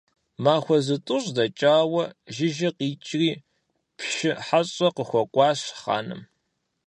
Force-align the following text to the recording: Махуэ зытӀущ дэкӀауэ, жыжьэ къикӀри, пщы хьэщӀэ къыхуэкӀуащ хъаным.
Махуэ 0.43 0.77
зытӀущ 0.85 1.25
дэкӀауэ, 1.35 2.03
жыжьэ 2.35 2.69
къикӀри, 2.77 3.31
пщы 3.97 4.31
хьэщӀэ 4.45 4.87
къыхуэкӀуащ 4.95 5.59
хъаным. 5.79 6.21